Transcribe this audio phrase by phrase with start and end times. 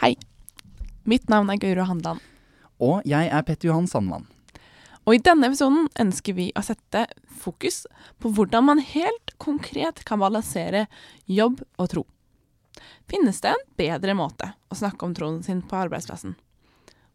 [0.00, 0.14] Hei.
[1.04, 2.22] Mitt navn er Gauro Handland.
[2.80, 4.22] Og jeg er Petter Johan Sandvann.
[5.04, 7.02] Og i denne episoden ønsker vi å sette
[7.42, 7.82] fokus
[8.16, 10.86] på hvordan man helt konkret kan balansere
[11.28, 12.06] jobb og tro.
[13.12, 16.32] Finnes det en bedre måte å snakke om troen sin på arbeidsplassen?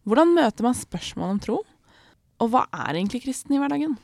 [0.06, 1.60] Hvordan møter man spørsmål om tro?
[2.38, 3.98] Og hva er egentlig kristen i hverdagen?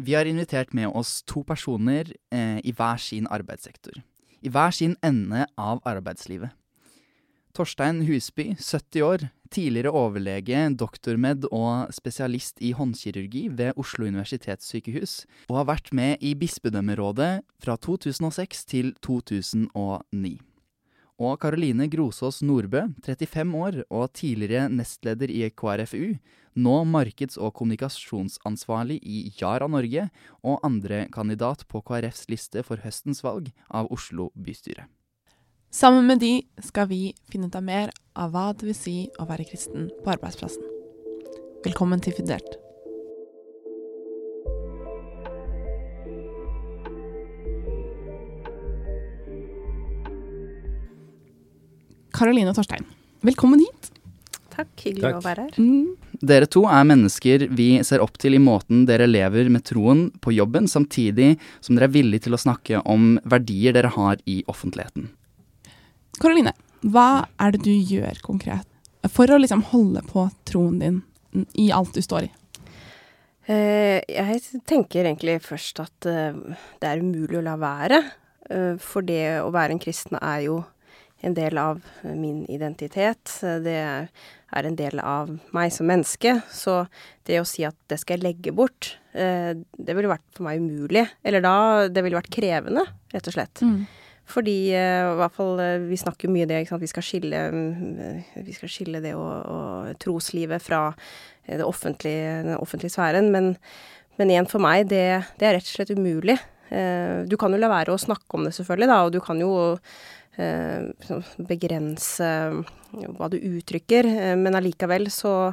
[0.00, 4.00] Vi har invitert med oss to personer eh, i hver sin arbeidssektor.
[4.40, 6.56] I hver sin ende av arbeidslivet.
[7.56, 15.62] Torstein Husby, 70 år, tidligere overlege, doktormed og spesialist i håndkirurgi ved Oslo universitetssykehus, og
[15.62, 17.30] har vært med i bispedømmerådet
[17.64, 20.36] fra 2006 til 2009
[21.16, 26.18] og Karoline Grosås Nordbø, 35 år og tidligere nestleder i KrFU,
[26.56, 30.10] nå markeds- og kommunikasjonsansvarlig i Yara Norge
[30.42, 34.88] og andre kandidat på KrFs liste for høstens valg av Oslo bystyre.
[35.76, 39.26] Sammen med de skal vi finne ut av mer av hva det vil si å
[39.28, 40.62] være kristen på arbeidsplassen.
[41.66, 42.54] Velkommen til Fundert.
[52.16, 52.88] Karoline og Torstein,
[53.28, 53.90] velkommen hit.
[54.56, 55.20] Takk, hyggelig Takk.
[55.20, 55.60] å være her.
[55.60, 56.16] Mm.
[56.32, 60.32] Dere to er mennesker vi ser opp til i måten dere lever med troen på
[60.38, 65.10] jobben, samtidig som dere er villige til å snakke om verdier dere har i offentligheten.
[66.20, 66.54] Karoline,
[66.86, 68.66] hva er det du gjør konkret
[69.12, 71.02] for å liksom holde på troen din
[71.54, 72.30] i alt du står i?
[73.46, 76.38] Eh, jeg tenker egentlig først at eh,
[76.80, 78.00] det er umulig å la være.
[78.50, 80.62] Eh, for det å være en kristen er jo
[81.24, 83.38] en del av min identitet.
[83.40, 86.34] Det er en del av meg som menneske.
[86.52, 86.82] Så
[87.26, 91.06] det å si at det skal jeg legge bort, det ville vært for meg umulig.
[91.24, 93.64] Eller da Det ville vært krevende, rett og slett.
[94.26, 96.64] Fordi eh, i hvert fall eh, vi snakker mye det.
[96.66, 102.42] Vi skal skille, mm, vi skal skille det og, og troslivet fra eh, det offentlige,
[102.48, 103.30] den offentlige sfæren.
[103.34, 103.54] Men,
[104.18, 105.06] men igjen, for meg, det,
[105.38, 106.38] det er rett og slett umulig.
[106.66, 109.50] Du kan jo la være å snakke om det, selvfølgelig, da, og du kan jo
[110.34, 112.30] sånn begrense
[113.14, 115.52] hva du uttrykker, men allikevel så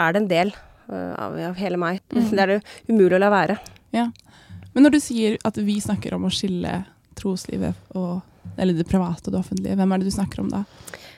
[0.00, 0.54] er det en del
[0.88, 2.00] av, av hele meg.
[2.08, 2.24] Mm.
[2.32, 3.58] Det er det umulig å la være.
[3.92, 6.72] Men når du sier at vi snakker om å skille
[7.18, 8.20] troslivet og
[8.56, 10.62] eller det private og det offentlige, hvem er det du snakker om da?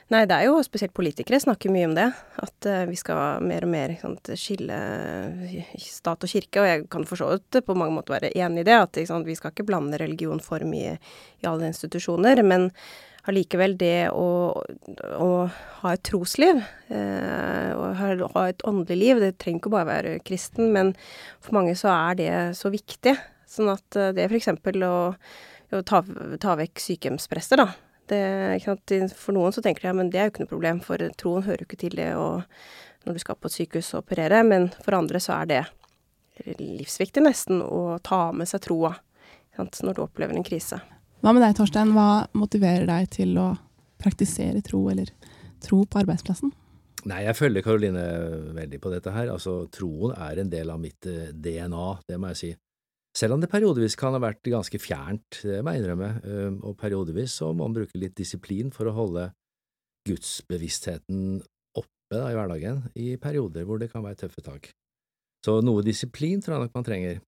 [0.09, 2.07] Nei, det er jo spesielt politikere snakker mye om det.
[2.41, 4.79] At uh, vi skal mer og mer sant, skille
[5.45, 6.63] eh, stat og kirke.
[6.63, 8.79] Og jeg kan for så vidt på mange måter være enig i det.
[8.87, 12.41] At sant, vi skal ikke blande religion for mye i alle institusjoner.
[12.41, 12.71] Men
[13.29, 14.31] allikevel det å,
[15.21, 15.29] å
[15.83, 20.73] ha et trosliv, uh, og ha, et åndelig liv, det trenger ikke bare være kristen,
[20.73, 20.95] men
[21.37, 23.13] for mange så er det så viktig.
[23.49, 24.49] Sånn at det f.eks.
[24.89, 24.97] å
[25.73, 26.03] å ta,
[26.41, 27.69] ta vekk sykehjemspresset, da.
[28.09, 28.21] Det,
[28.57, 29.17] ikke sant?
[29.21, 31.45] For noen så tenker de ja, men det er jo ikke noe problem, for troen
[31.45, 32.47] hører jo ikke til det og
[33.05, 34.41] når du skal på et sykehus og operere.
[34.49, 35.63] Men for andre så er det
[36.59, 38.95] livsviktig nesten å ta med seg troa
[39.59, 40.79] når du opplever en krise.
[41.19, 41.91] Hva med deg, Torstein?
[41.97, 43.49] Hva motiverer deg til å
[43.99, 45.11] praktisere tro, eller
[45.65, 46.53] tro på arbeidsplassen?
[47.11, 48.05] Nei, jeg følger Karoline
[48.55, 49.33] veldig på dette her.
[49.33, 52.53] Altså, troen er en del av mitt eh, DNA, det må jeg si.
[53.19, 56.11] Selv om det periodevis kan ha vært ganske fjernt, det må jeg innrømme,
[56.63, 59.25] og periodevis så må man bruke litt disiplin for å holde
[60.07, 61.41] gudsbevisstheten
[61.79, 64.71] oppe da, i hverdagen, i perioder hvor det kan være tøffe tak.
[65.45, 67.21] Så noe disiplin tror jeg nok man trenger.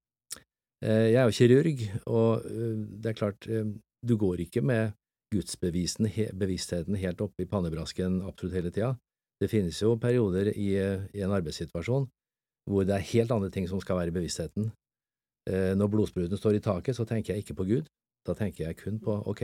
[0.82, 3.68] Eh, Jeg er jo kirurg, og eh, det er klart, eh,
[4.02, 4.96] du går ikke med
[5.30, 8.94] gudsbevisstheten helt oppe i pannebrasken absolutt hele tida.
[9.40, 12.08] Det finnes jo perioder i, i en arbeidssituasjon
[12.70, 14.72] hvor det er helt andre ting som skal være i bevisstheten.
[15.48, 17.86] Eh, Når blodspruten står i taket, så tenker jeg ikke på Gud.
[18.26, 19.42] Da tenker jeg kun på ok,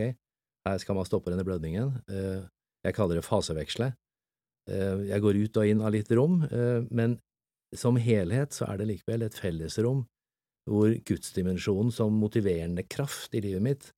[0.67, 1.95] her skal man stoppe denne blødningen.
[2.11, 2.43] Eh,
[2.85, 3.95] Jeg kaller det faseveksle.
[4.69, 7.19] Eh, Jeg går ut og inn av litt rom, eh, men
[7.75, 10.05] som helhet så er det likevel et fellesrom
[10.69, 13.91] hvor gudsdimensjonen som motiverende kraft i livet mitt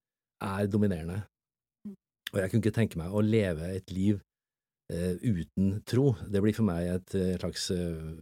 [0.43, 1.25] er dominerende.
[2.33, 4.21] Og jeg kunne ikke tenke meg å leve et liv
[4.93, 6.15] eh, uten tro.
[6.29, 7.71] Det blir for meg et slags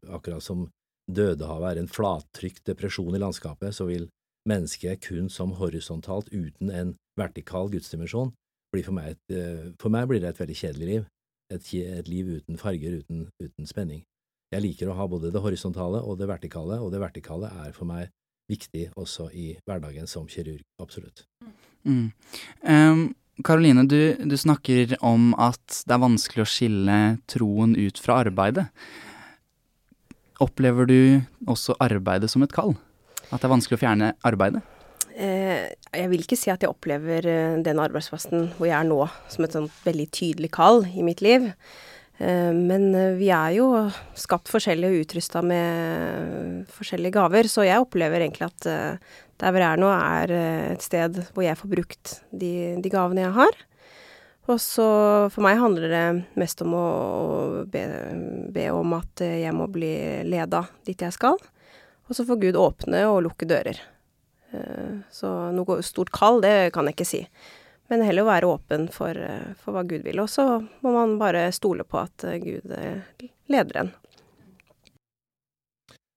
[0.08, 0.68] Akkurat som
[1.06, 4.08] Dødehavet er en flattrykt depresjon i landskapet, så vil
[4.48, 8.32] mennesket kun som horisontalt, uten en vertikal gudsdimensjon,
[8.74, 11.06] bli for meg et eh, For meg blir det et veldig kjedelig liv.
[11.54, 14.02] Et, et liv uten farger, uten, uten spenning.
[14.54, 17.86] Jeg liker å ha både det horisontale og det vertikale, og det vertikale er for
[17.88, 18.10] meg
[18.50, 21.24] viktig også i hverdagen som kirurg, absolutt.
[21.86, 22.10] Mm.
[22.62, 23.06] Um
[23.44, 28.70] Karoline, du, du snakker om at det er vanskelig å skille troen ut fra arbeidet.
[30.42, 30.98] Opplever du
[31.48, 32.74] også arbeidet som et kall?
[33.30, 34.62] At det er vanskelig å fjerne arbeidet?
[35.16, 39.00] Eh, jeg vil ikke si at jeg opplever eh, den arbeidsplassen hvor jeg er nå,
[39.32, 39.54] som et
[39.86, 41.48] veldig tydelig kall i mitt liv.
[42.20, 43.70] Eh, men vi er jo
[44.18, 48.68] skapt forskjellig og utrusta med forskjellige gaver, så jeg opplever egentlig at
[49.36, 50.36] der hvor jeg er nå, er
[50.74, 52.52] et sted hvor jeg får brukt de,
[52.84, 53.58] de gavene jeg har.
[54.46, 54.86] Og så
[55.34, 56.04] for meg handler det
[56.38, 56.86] mest om å,
[57.66, 57.82] be,
[58.54, 61.40] be om at jeg må bli leda dit jeg skal.
[62.06, 63.80] Og så får Gud åpne og lukke dører.
[64.54, 67.22] Eh, så noe stort kall, det kan jeg ikke si.
[67.90, 70.20] Men heller å være åpen for, eh, for hva Gud vil.
[70.22, 70.46] Og så
[70.82, 72.70] må man bare stole på at eh, Gud
[73.50, 73.92] leder en.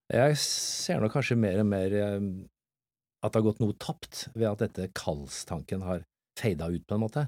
[0.10, 4.64] Jeg ser nok kanskje mer og mer at det har gått noe tapt ved at
[4.64, 6.02] dette kallstanken har
[6.40, 7.28] feida ut, på en måte.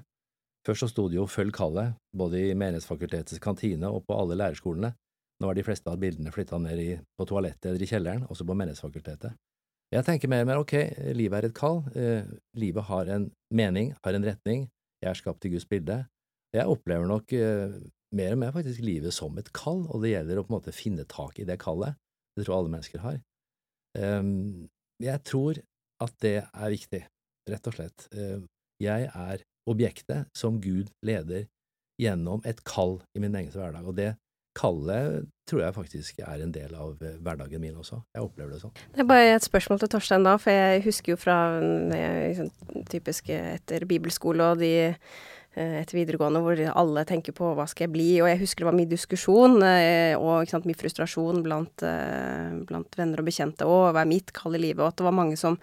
[0.67, 4.93] Først så sto det jo 'følg kallet', både i Menighetsfakultetets kantine og på alle lærerskolene.
[5.41, 8.45] Nå er de fleste av bildene flytta ned i, på toalettet eller i kjelleren, også
[8.45, 9.33] på Menighetsfakultetet.
[9.91, 10.75] Jeg tenker mer og mer ok,
[11.17, 12.23] livet er et kall, eh,
[12.55, 14.69] livet har en mening, har en retning,
[15.01, 16.05] jeg er skapt i Guds bilde.
[16.53, 17.73] Jeg opplever nok eh,
[18.15, 20.75] mer og mer faktisk livet som et kall, og det gjelder å på en måte
[20.75, 21.97] finne tak i det kallet.
[22.37, 23.17] Det tror alle mennesker har.
[23.97, 24.69] Um,
[25.03, 25.59] jeg tror
[26.03, 27.01] at det er viktig,
[27.51, 28.07] rett og slett.
[28.15, 28.45] Uh,
[28.79, 31.47] jeg er objektet som Gud leder
[32.01, 34.13] gjennom et kall i min egen hverdag, og det
[34.57, 38.01] kallet tror jeg faktisk er en del av eh, hverdagen min også.
[38.15, 38.73] Jeg opplever det sånn.
[38.95, 42.49] Det er bare et spørsmål til Torstein da, for jeg husker jo fra liksom,
[42.91, 47.95] typisk etter bibelskole og de eh, etter videregående hvor alle tenker på hva skal jeg
[47.95, 51.87] bli, og jeg husker det var mye diskusjon eh, og sant, mye frustrasjon blant,
[52.67, 55.19] blant venner og bekjente og hva er mitt kall i livet, og at det var
[55.19, 55.59] mange som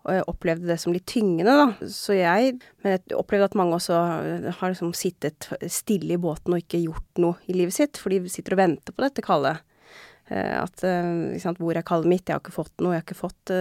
[0.00, 1.88] og jeg opplevde det som litt tyngende, da.
[1.92, 3.98] Så jeg Men jeg opplevde at mange også
[4.56, 8.22] har liksom sittet stille i båten og ikke gjort noe i livet sitt, for de
[8.32, 9.60] sitter og venter på dette kallet.
[10.30, 12.24] Eh, at eh, sant, Hvor er kallet mitt?
[12.24, 12.94] Jeg har ikke fått noe.
[12.94, 13.54] Jeg har ikke fått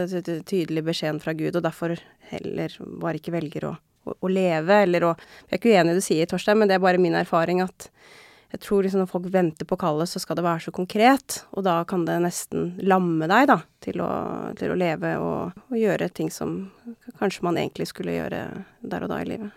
[0.48, 1.98] tydelig beskjeden fra Gud, og derfor
[2.32, 3.76] heller bare ikke velger å,
[4.08, 6.72] å, å leve, eller å Jeg er ikke uenig i det du sier, Torstein, men
[6.72, 7.90] det er bare min erfaring at
[8.50, 11.44] jeg tror liksom når folk venter på kallet, så skal det være så konkret.
[11.54, 14.10] Og da kan det nesten lamme deg, da, til å,
[14.58, 16.64] til å leve og, og, gjøre ting som
[17.20, 18.42] kanskje man egentlig skulle gjøre
[18.82, 19.54] der og da i livet.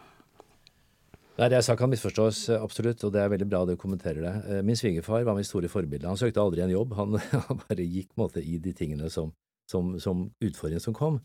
[1.39, 4.35] Nei, Det jeg sa kan misforstås absolutt, og det er veldig bra du kommenterer det.
[4.45, 6.11] Eh, min svigerfar var mitt store forbilde.
[6.11, 7.17] Han søkte aldri en jobb, han,
[7.49, 9.33] han bare gikk på en måte i de tingene som,
[9.73, 11.23] som, som utfordringen som kom.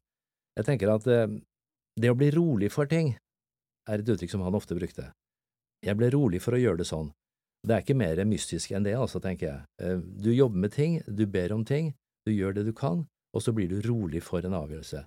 [0.56, 1.28] Jeg tenker at eh,
[2.00, 3.18] det å bli rolig for ting
[3.92, 5.12] er et uttrykk som han ofte brukte.
[5.84, 7.12] Jeg ble rolig for å gjøre det sånn.
[7.68, 9.62] Det er ikke mer mystisk enn det, altså, tenker jeg.
[9.84, 11.92] Eh, du jobber med ting, du ber om ting,
[12.28, 13.04] du gjør det du kan,
[13.36, 15.04] og så blir du rolig for en avgjørelse.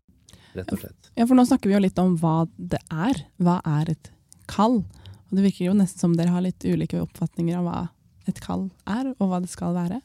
[0.58, 1.10] Rett og slett.
[1.16, 3.22] Ja, for nå snakker vi jo litt om hva det er.
[3.40, 4.10] Hva er et
[4.50, 4.82] kall?
[5.30, 7.80] Og det virker jo nesten som dere har litt ulike oppfatninger av hva
[8.28, 10.00] et kall er, og hva det skal være.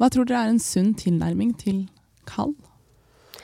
[0.00, 1.84] Hva tror dere er en sunn tilnærming til
[2.28, 2.54] kall?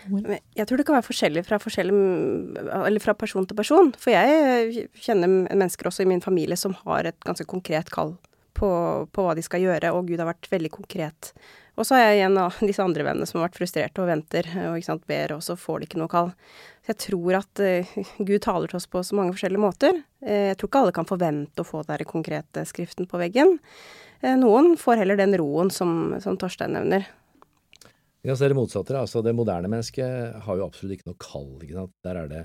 [0.06, 3.92] Jeg tror det kan være forskjellig fra, forskjellig fra, person til person.
[4.00, 8.16] For jeg kjenner mennesker også i min familie som har et ganske konkret kall
[8.56, 8.70] på,
[9.12, 11.32] på hva de skal gjøre, og Gud har vært veldig konkret.
[11.76, 14.48] Og så har jeg en av disse andre vennene som har vært frustrerte og venter
[14.64, 16.32] og ikke sant, ber, og så får de ikke noe kall.
[16.86, 20.00] Så jeg tror at uh, Gud taler til oss på så mange forskjellige måter.
[20.26, 23.58] Jeg tror ikke alle kan forvente å få den konkrete skriften på veggen.
[24.40, 27.04] Noen får heller den roen som, som Torstein nevner.
[28.22, 28.98] Vi kan se det motsatte.
[28.98, 31.50] altså Det moderne mennesket har jo absolutt ikke noe kall.
[31.62, 31.94] ikke sant?
[32.04, 32.44] Der er det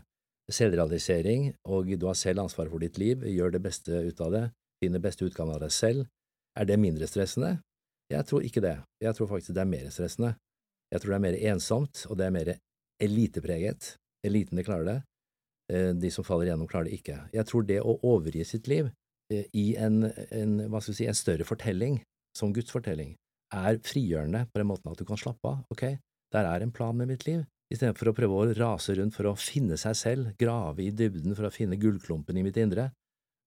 [0.52, 4.44] selvrealisering, og du har selv ansvaret for ditt liv, gjør det beste ut av det,
[4.84, 6.08] finner beste utgave av deg selv.
[6.60, 7.60] Er det mindre stressende?
[8.12, 8.76] Jeg tror ikke det.
[9.00, 10.34] Jeg tror faktisk det er mer stressende.
[10.92, 12.54] Jeg tror det er mer ensomt, og det er mer
[13.02, 13.96] elitepreget.
[14.28, 14.98] Elitene klarer det.
[15.72, 17.18] Eh, de som faller igjennom, klarer det ikke.
[17.34, 18.92] Jeg tror det å overgi sitt liv
[19.32, 20.04] eh, i en,
[20.36, 22.02] en, si, en større fortelling,
[22.38, 23.16] som Guds fortelling,
[23.52, 25.64] er frigjørende på den måten at du kan slappe av.
[25.74, 25.84] Ok,
[26.34, 27.44] der er en plan med mitt liv.
[27.72, 31.48] Istedenfor å prøve å rase rundt for å finne seg selv, grave i dybden for
[31.48, 32.90] å finne gullklumpen i mitt indre,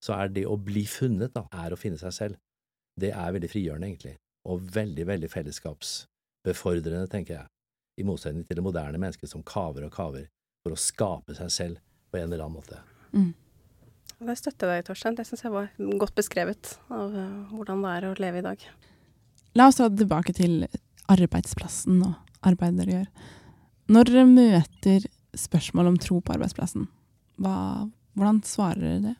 [0.04, 2.40] så er det å bli funnet, da, er å finne seg selv.
[3.00, 4.14] Det er veldig frigjørende, egentlig,
[4.48, 7.50] og veldig, veldig fellesskapsbefordrende, tenker jeg,
[8.00, 10.26] i motsetning til det moderne mennesket som kaver og kaver
[10.64, 12.80] for å skape seg selv på en eller annen måte.
[13.12, 13.32] Mm.
[14.24, 15.16] Det støtter deg, Torstein.
[15.18, 15.68] Det syns jeg var
[16.00, 18.66] godt beskrevet av uh, hvordan det er å leve i dag.
[19.54, 20.64] La oss ta tilbake til
[21.12, 22.14] arbeidsplassen og
[22.46, 23.10] arbeidet dere gjør.
[23.94, 25.06] Når dere møter
[25.38, 26.88] spørsmål om tro på arbeidsplassen,
[27.42, 27.54] hva,
[28.16, 29.14] hvordan svarer dere det?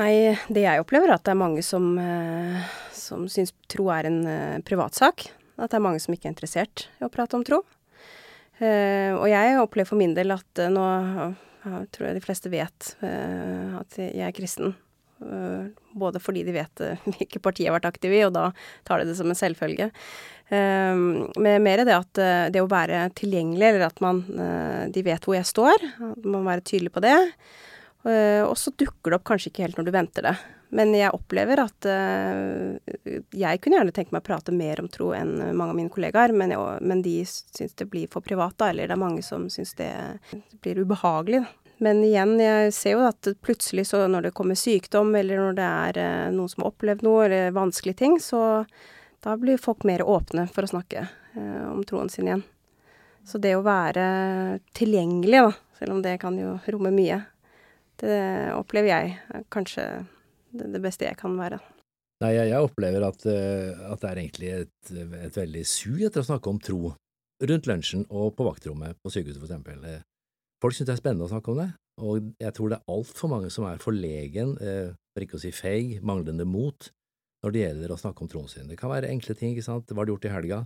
[0.00, 0.12] Nei,
[0.48, 2.62] det jeg opplever er at det er mange som, eh,
[2.96, 5.26] som syns tro er en eh, privatsak.
[5.60, 7.60] At det er mange som ikke er interessert i å prate om tro.
[8.56, 10.86] Eh, og jeg opplever for min del at nå
[11.62, 14.72] jeg tror jeg de fleste vet at jeg er kristen.
[15.22, 18.50] Uh, både fordi de vet uh, hvilke parti jeg har vært aktiv i, og da
[18.88, 19.92] tar de det som en selvfølge.
[20.52, 22.18] Men med mer det at
[22.52, 24.18] det å være tilgjengelig, eller at man
[24.92, 25.86] De vet hvor jeg står.
[25.96, 27.14] At man må være tydelig på det.
[28.44, 30.34] og så dukker det opp kanskje ikke helt når du venter det.
[30.76, 35.38] Men jeg opplever at Jeg kunne gjerne tenkt meg å prate mer om tro enn
[35.56, 38.68] mange av mine kollegaer, men, jeg, men de syns det blir for privat, da.
[38.74, 39.88] Eller det er mange som syns det
[40.60, 41.61] blir ubehagelig, da.
[41.82, 45.68] Men igjen, jeg ser jo at plutselig så når det kommer sykdom, eller når det
[45.68, 48.62] er eh, noen som har opplevd noe, eller vanskelige ting, så
[49.22, 52.44] da blir folk mer åpne for å snakke eh, om troen sin igjen.
[53.26, 54.04] Så det å være
[54.78, 57.18] tilgjengelig, da, selv om det kan jo romme mye,
[58.02, 58.20] det
[58.54, 59.88] opplever jeg kanskje
[60.54, 61.58] det, det, beste jeg kan være.
[62.22, 64.94] Nei, jeg, jeg opplever at, eh, at, det er egentlig et,
[65.26, 66.94] et veldig sug etter å snakke om tro
[67.42, 69.82] rundt lunsjen og på vaktrommet på sykehuset, for eksempel.
[70.62, 71.70] Folk syns det er spennende å snakke om det,
[72.06, 75.50] og jeg tror det er altfor mange som er forlegen, eh, for ikke å si
[75.50, 76.86] feig, manglende mot,
[77.42, 78.68] når det gjelder å snakke om troen sin.
[78.70, 80.60] Det kan være enkle ting, ikke sant, hva har du gjort i helga?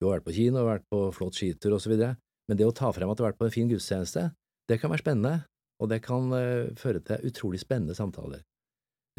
[0.00, 3.10] Du har vært på kino, vært på flott skitur osv., men det å ta frem
[3.12, 4.32] at du har vært på en fin gudstjeneste,
[4.66, 5.44] det kan være spennende,
[5.78, 8.42] og det kan uh, føre til utrolig spennende samtaler.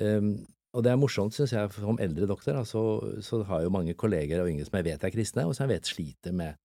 [0.02, 0.42] Um,
[0.76, 2.84] og det er morsomt, syns jeg, som eldre doktor, da, så,
[3.24, 5.78] så, har jo mange kolleger og yngre som jeg vet er kristne, og som jeg
[5.78, 6.60] vet sliter med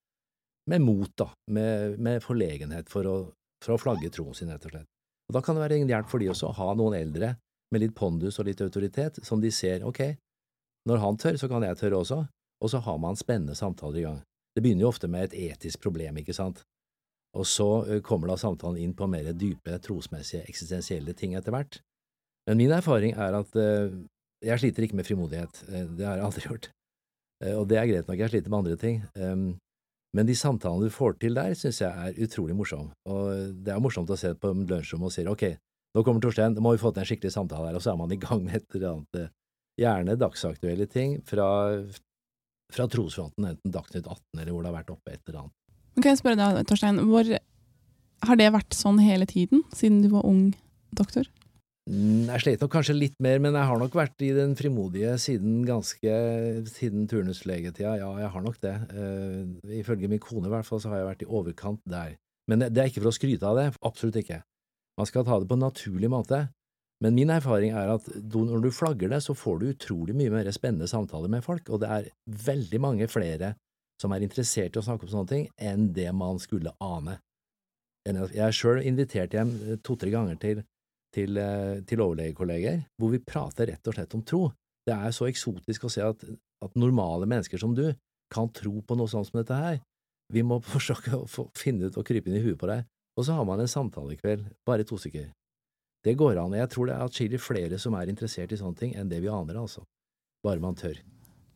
[0.70, 3.16] med mot, da, med, med forlegenhet for å,
[3.64, 4.88] for å, flagge troen sin, rett og slett.
[5.26, 7.34] Og Da kan det være en hjelp for de også å ha noen eldre
[7.74, 10.02] med litt pondus og litt autoritet, som de ser ok,
[10.86, 12.20] når han tør, så kan jeg tørre også,
[12.62, 14.20] og så har man spennende samtaler i gang.
[14.54, 16.62] Det begynner jo ofte med et etisk problem, ikke sant,
[17.36, 17.68] og så
[18.06, 21.80] kommer da samtalen inn på mer dype, trosmessige, eksistensielle ting etter hvert.
[22.46, 23.58] Men min erfaring er at
[24.46, 26.70] jeg sliter ikke med frimodighet, det har jeg aldri gjort,
[27.50, 29.02] og det er greit nok, jeg sliter med andre ting.
[30.16, 32.88] Men de samtalene du får til der, syns jeg er utrolig morsom.
[33.12, 35.44] Og det er morsomt å se på lunsjrommet og si ok,
[35.96, 38.00] nå kommer Torstein, nå må vi få til en skikkelig samtale her, og så er
[38.00, 39.32] man i gang med et eller annet, eh,
[39.80, 41.48] gjerne dagsaktuelle ting fra,
[42.72, 45.56] fra trosfronten, enten Dagsnytt 18 eller hvor det har vært oppe et eller annet.
[45.96, 47.32] Kan jeg spørre deg, Torstein, hvor,
[48.28, 50.50] har det vært sånn hele tiden, siden du var ung
[50.96, 51.28] doktor?
[51.86, 55.12] Mm, jeg slet nok kanskje litt mer, men jeg har nok vært i den frimodige
[55.22, 56.16] siden ganske
[56.66, 57.94] siden turnuslegetida.
[58.00, 58.74] Ja, jeg har nok det.
[58.90, 62.16] Uh, ifølge min kone i hvert fall så har jeg vært i overkant der.
[62.50, 64.40] Men det, det er ikke for å skryte av det, absolutt ikke.
[64.98, 66.48] Man skal ta det på en naturlig måte.
[67.04, 70.48] Men min erfaring er at når du flagger det, så får du utrolig mye mer
[70.56, 72.06] spennende samtaler med folk, og det er
[72.46, 73.52] veldig mange flere
[74.00, 77.18] som er interessert i å snakke om sånne ting, enn det man skulle ane.
[78.06, 79.52] Jeg sjøl invitert hjem
[79.84, 80.64] to–tre ganger til
[81.16, 84.42] til, eh, til overlegekolleger, hvor vi prater rett og slett om tro.
[84.86, 86.26] Det er så eksotisk å se at,
[86.62, 87.88] at normale mennesker som du
[88.32, 89.80] kan tro på noe sånt som dette her.
[90.32, 93.38] Vi må forsøke å finne ut og krype inn i huet på deg, og så
[93.38, 95.30] har man en samtale i kveld, bare to stykker.
[96.06, 98.78] Det går an, og jeg tror det er atskillig flere som er interessert i sånne
[98.78, 99.82] ting enn det vi aner, altså.
[100.46, 101.00] Bare man tør.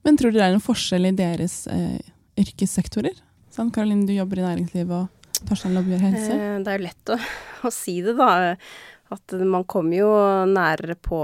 [0.03, 2.01] Men tror du det er noen forskjell i deres eh,
[2.41, 3.21] yrkessektorer?
[3.53, 6.33] Sånn, Karoline, du jobber i næringslivet, og Torstein jobber i helse.
[6.35, 7.19] Eh, det er jo lett å,
[7.69, 8.31] å si det, da.
[9.11, 10.11] At man kommer jo
[10.47, 11.19] nærere på,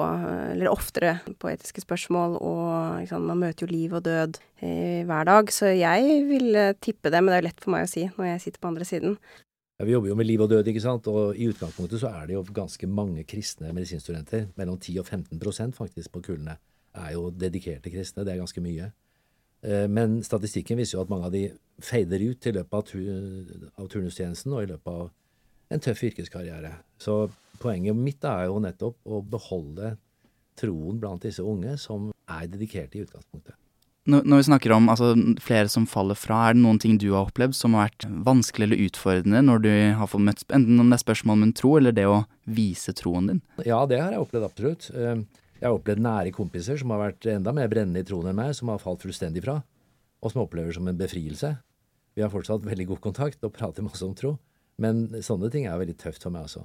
[0.51, 5.29] eller oftere på etiske spørsmål, og sant, man møter jo liv og død eh, hver
[5.29, 5.53] dag.
[5.55, 8.33] Så jeg vil tippe det, men det er jo lett for meg å si når
[8.33, 9.19] jeg sitter på andre siden.
[9.77, 12.29] Ja, vi jobber jo med liv og død, ikke sant, og i utgangspunktet så er
[12.29, 14.47] det jo ganske mange kristne medisinstudenter.
[14.57, 16.57] Mellom 10 og 15% faktisk på kullene
[16.97, 18.89] er jo dedikerte kristne, det er ganske mye.
[19.61, 21.45] Eh, men statistikken viser jo at mange av de
[21.85, 22.95] feider ut i løpet
[23.77, 25.11] av turnustjenesten og i løpet av
[25.77, 26.73] en tøff yrkeskarriere.
[26.97, 27.27] Så
[27.61, 29.97] poenget mitt er jo nettopp å beholde
[30.57, 33.57] troen blant disse unge som er dedikerte i utgangspunktet.
[34.07, 35.09] Når vi snakker om altså,
[35.43, 38.69] flere som faller fra, er det noen ting du har opplevd som har vært vanskelig
[38.69, 41.73] eller utfordrende når du har fått møtt enten om det er spørsmål om en tro,
[41.81, 43.41] eller det å vise troen din?
[43.67, 44.87] Ja, det har jeg opplevd absolutt.
[44.95, 45.25] Eh,
[45.57, 48.55] jeg har opplevd nære kompiser som har vært enda mer brennende i troen enn meg,
[48.55, 49.59] som har falt fullstendig fra,
[50.23, 51.57] og som opplever som en befrielse.
[52.15, 54.37] Vi har fortsatt veldig god kontakt og prater masse om tro,
[54.79, 56.63] men sånne ting er veldig tøft for meg også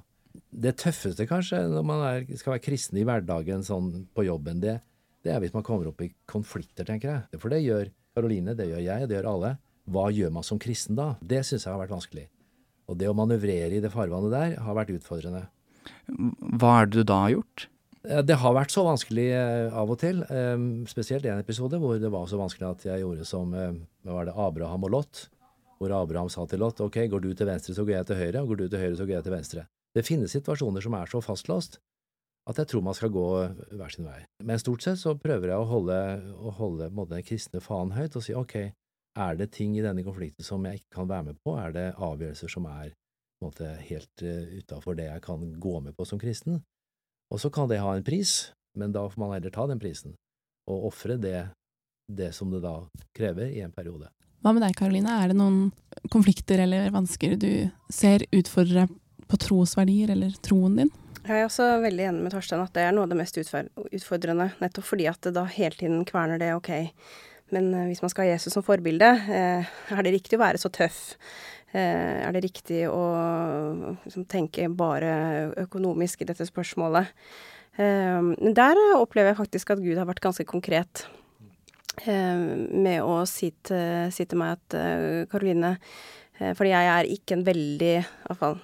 [0.52, 4.78] det tøffeste, kanskje, når man er, skal være kristen i hverdagen sånn på jobben, det,
[5.26, 7.42] det, er hvis man kommer opp i konflikter, tenker jeg.
[7.42, 9.56] For det gjør Karoline, det gjør jeg, det gjør alle.
[9.92, 11.14] Hva gjør man som kristen da?
[11.22, 12.28] Det syns jeg har vært vanskelig.
[12.92, 15.46] Og det å manøvrere i det farvannet der har vært utfordrende.
[16.60, 17.68] Hva er det du da har gjort?
[18.02, 20.24] Det har vært så vanskelig eh, av og til.
[20.26, 23.78] Eh, spesielt en episode hvor det var så vanskelig at jeg gjorde som eh,
[24.10, 25.28] var det, Abraham og Lot.
[25.78, 28.42] Hvor Abraham sa til Lot ok, går du til venstre, så går jeg til høyre,
[28.42, 29.68] og går du til høyre, så går jeg til venstre.
[29.96, 31.80] Det finnes situasjoner som er så fastlåst
[32.50, 33.26] at jeg tror man skal gå
[33.78, 34.22] hver sin vei.
[34.44, 35.98] Men stort sett så prøver jeg å holde,
[36.34, 38.56] å holde den kristne faen høyt og si ok,
[39.22, 41.88] er det ting i denne konflikten som jeg ikke kan være med på, er det
[42.00, 42.94] avgjørelser som er
[43.44, 46.62] måte, helt uh, utafor det jeg kan gå med på som kristen?
[47.32, 50.16] Og så kan det ha en pris, men da får man heller ta den prisen,
[50.72, 51.46] og ofre det,
[52.12, 52.78] det som det da
[53.18, 54.10] krever i en periode.
[54.42, 55.20] Hva med deg, Karoline?
[55.22, 55.70] Er det noen
[56.10, 57.52] konflikter eller vansker du
[57.94, 58.88] ser utfordre
[59.32, 60.94] på trosverdier eller troen din?
[61.22, 64.52] Jeg er også veldig enig med Torstein at det er noe av det mest utfordrende,
[64.62, 66.72] nettopp fordi at det da hele tiden kverner det ok,
[67.56, 70.62] men eh, hvis man skal ha Jesus som forbilde, eh, er det riktig å være
[70.62, 71.02] så tøff?
[71.72, 73.04] Eh, er det riktig å
[74.04, 77.12] liksom, tenke bare økonomisk i dette spørsmålet?
[77.82, 81.06] Der opplever jeg faktisk at Gud har vært ganske konkret
[82.04, 84.76] med å si til, si til meg at
[85.32, 85.72] Karoline
[86.58, 88.56] fordi jeg er ikke en veldig, iallfall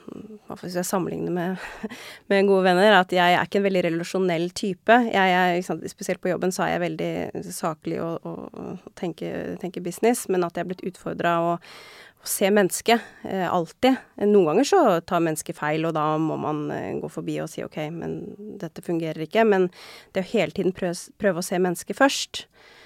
[0.61, 1.67] hvis jeg sammenligner med,
[2.31, 4.97] med gode venner, at jeg er ikke en veldig relasjonell type.
[5.11, 9.55] Jeg er, sant, spesielt på jobben så er jeg veldig saklig og, og, og tenker,
[9.61, 13.99] tenker, business, men at jeg er blitt utfordra å, å se mennesket eh, alltid.
[14.25, 17.65] Noen ganger så tar mennesket feil, og da må man eh, gå forbi og si
[17.65, 18.19] OK, men
[18.61, 19.45] dette fungerer ikke.
[19.47, 19.69] Men
[20.15, 22.76] det å hele tiden prøve, prøve å se mennesket først, eh,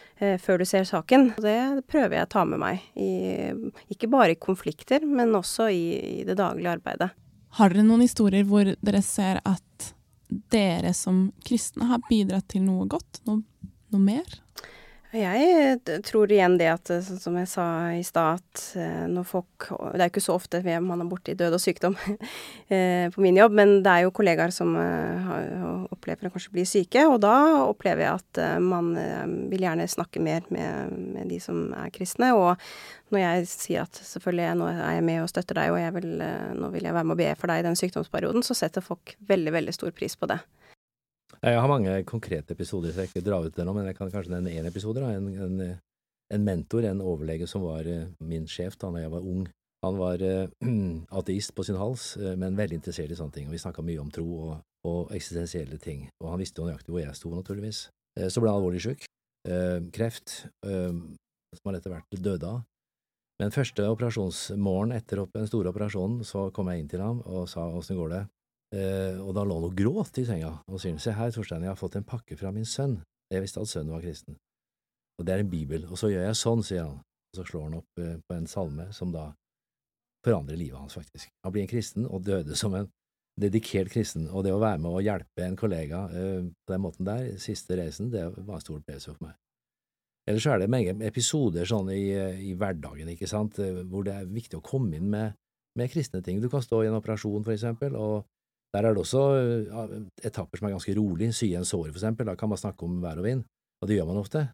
[0.42, 1.32] før du ser saken.
[1.42, 3.50] Det prøver jeg å ta med meg, i,
[3.94, 7.10] ikke bare i konflikter, men også i, i, det daglige arbeidet.
[7.58, 9.92] Har dere noen historier hvor dere ser at
[10.54, 13.42] dere som kristne har bidratt til noe godt, noe,
[13.92, 14.38] noe mer?
[15.12, 19.66] Jeg tror igjen det at, sånn som jeg sa i stad, at eh, når folk
[19.68, 21.98] Det er jo ikke så ofte man er borti død og sykdom
[22.72, 25.28] eh, på min jobb, men det er jo kollegaer som eh,
[25.92, 28.94] opplever å kanskje bli syke, og da opplever jeg at man
[29.52, 32.32] vil gjerne snakke mer med, med de som er kristne.
[32.38, 32.56] Og
[33.12, 36.10] når jeg sier at selvfølgelig nå er jeg med og støtter deg, og vil,
[36.56, 39.18] nå vil jeg være med og be for deg i den sykdomsperioden, så setter folk
[39.28, 40.40] veldig, veldig stor pris på det.
[41.42, 44.12] Jeg har mange konkrete episoder, så jeg ikke drar ut det nå, men jeg kan
[44.14, 45.02] kanskje nevne én episode.
[45.02, 45.62] En, en,
[46.36, 49.48] en, mentor, en overlege som var eh, min sjef da jeg var ung.
[49.82, 50.46] Han var uh,
[51.20, 53.48] ateist på sin hals, uh, men veldig interessert i sånne ting.
[53.50, 54.52] og Vi snakka mye om tro og,
[54.86, 56.04] og, eksistensielle ting.
[56.22, 57.88] Og han visste jo nøyaktig hvor jeg sto, naturligvis.
[58.30, 59.06] Så ble han alvorlig syk.
[59.96, 62.60] kreft, som han etter hvert døde av.
[63.42, 67.64] Men første operasjonsmorgen etter den store operasjonen så kom jeg inn til ham og sa
[67.72, 68.22] åssen går det?
[68.72, 71.74] Eh, og da lå han og gråt i senga og sier se her, Torstein, jeg
[71.74, 73.02] har fått en pakke fra min sønn.
[73.32, 74.38] Jeg visste at sønnen var kristen.
[75.20, 75.86] Og det er en bibel.
[75.90, 77.02] Og så gjør jeg sånn, sier han.
[77.32, 79.30] Og så slår han opp eh, på en salme som da
[80.26, 81.32] forandrer livet hans, faktisk.
[81.46, 82.90] Han blir en kristen og døde som en
[83.40, 84.28] dedikert kristen.
[84.30, 87.78] Og det å være med og hjelpe en kollega eh, på den måten der, siste
[87.80, 89.38] reisen, det var en stor opplevelse for meg.
[90.30, 94.30] Ellers er det mange episoder sånn i, i, hverdagen, ikke sant, eh, hvor det er
[94.30, 95.38] viktig å komme inn med,
[95.80, 96.40] med kristne ting.
[96.44, 98.28] Du kan stå i en operasjon, for eksempel, og
[98.72, 99.22] der er det også
[100.24, 103.02] etapper som er ganske rolig, sy en sår for eksempel, da kan man snakke om
[103.04, 103.44] vær og vind,
[103.82, 104.46] og det gjør man ofte.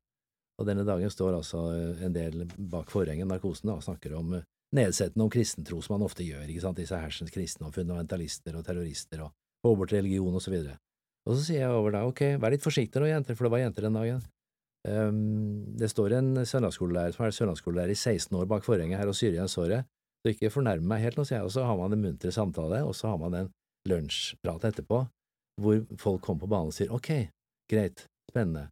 [0.58, 1.60] Og denne dagen står altså
[2.02, 6.26] en del bak forhenget, narkosen, og snakker om eh, nedsettende om kristentro, som man ofte
[6.26, 10.42] gjør, ikke sant, disse hersens kristne og fundamentalister og terrorister og få bort religion og
[10.42, 10.80] så videre.
[11.28, 13.64] Og så sier jeg over da, ok, vær litt forsiktig nå, jenter, for det var
[13.66, 14.26] jenter den dagen.
[14.88, 19.18] Um, det står en søndagsskolelærer som er søndagsskolelærer i 16 år bak forhenget her og
[19.18, 19.90] syr igjen såret,
[20.24, 22.80] så ikke fornærm meg helt nå, sier jeg, og så har man en munter samtale,
[22.88, 23.50] og så har man en
[23.90, 25.02] lunsjprat etterpå,
[25.62, 27.12] hvor folk kommer på banen og sier ok,
[27.72, 28.68] greit, spennende.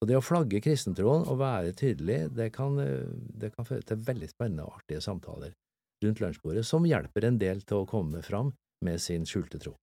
[0.00, 4.30] Og det å flagge kristentroen og være tydelig, det kan, det kan føre til veldig
[4.30, 5.52] spennende og artige samtaler
[6.04, 9.74] rundt lunsjbordet, som hjelper en del til å komme fram med sin skjulte tro.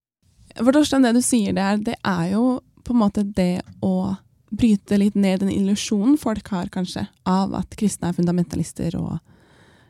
[0.58, 2.46] For Torstein, det du sier der, det er jo
[2.88, 4.16] på en måte det å
[4.50, 9.20] bryte litt ned den illusjonen folk har, kanskje, av at kristne er fundamentalister og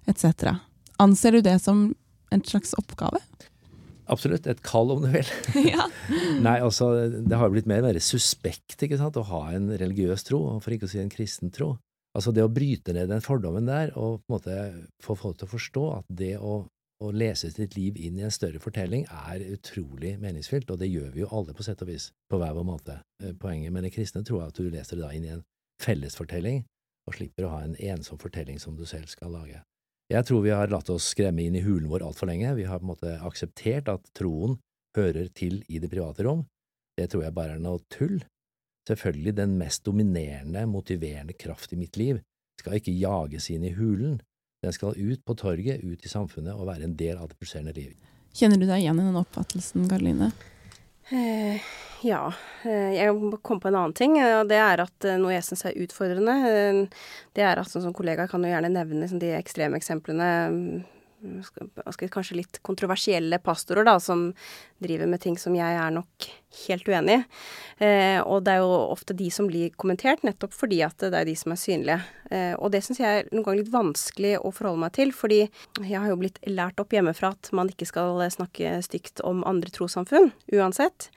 [0.09, 0.57] etc.
[0.99, 1.91] Anser du det som
[2.33, 3.21] en slags oppgave?
[4.11, 4.47] Absolutt.
[4.47, 5.31] Et kall, om du vil.
[5.73, 5.87] ja.
[6.43, 10.25] Nei, altså, det har blitt mer og mer suspekt ikke sant, å ha en religiøs
[10.27, 11.75] tro, for ikke å si en kristen tro.
[12.17, 14.55] Altså det å bryte ned den fordommen der, og på en måte
[15.03, 16.55] få folk til å forstå at det å,
[17.03, 21.11] å lese sitt liv inn i en større fortelling er utrolig meningsfylt, og det gjør
[21.13, 22.97] vi jo alle på sett og vis, på hver vår måte.
[23.21, 25.45] Eh, poenget med den kristne tror jeg at du leser det da inn i en
[25.83, 26.63] fellesfortelling,
[27.07, 29.61] og slipper å ha en ensom fortelling som du selv skal lage.
[30.07, 32.53] Jeg tror vi har latt oss skremme inn i hulen vår altfor lenge.
[32.55, 34.55] Vi har på en måte akseptert at troen
[34.95, 36.45] hører til i det private rom.
[36.97, 38.21] Det tror jeg bare er noe tull.
[38.87, 42.21] Selvfølgelig, den mest dominerende, motiverende kraft i mitt liv
[42.57, 44.15] skal ikke jages inn i hulen.
[44.63, 47.75] Den skal ut på torget, ut i samfunnet og være en del av det pulserende
[47.75, 47.91] liv.
[48.37, 50.31] Kjenner du deg igjen i den oppfattelsen, Garoline?
[51.09, 51.61] Eh,
[52.01, 52.33] ja.
[52.63, 55.65] Eh, jeg kom på en annen ting, og det er at eh, noe jeg syns
[55.69, 56.35] er utfordrende,
[57.37, 60.29] det er at sånn som kollegaer kan jo gjerne nevne liksom, de ekstreme eksemplene
[62.13, 64.33] kanskje litt kontroversielle pastorer, da, som
[64.83, 66.27] driver med ting som jeg er nok
[66.67, 67.23] helt uenig i.
[67.85, 71.27] Eh, og det er jo ofte de som blir kommentert, nettopp fordi at det er
[71.27, 71.97] de som er synlige.
[72.29, 75.41] Eh, og det syns jeg er noen ganger litt vanskelig å forholde meg til, fordi
[75.81, 79.73] jeg har jo blitt lært opp hjemmefra at man ikke skal snakke stygt om andre
[79.73, 81.09] trossamfunn, uansett.